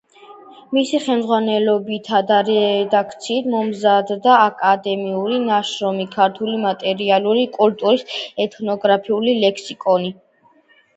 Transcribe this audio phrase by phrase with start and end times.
[0.75, 10.15] მისი ხელმძღვანელობითა და რედაქციით მომზადდა აკადემიური ნაშრომი „ქართული მატერიალური კულტურის ეთნოგრაფიული ლექსიკონი“.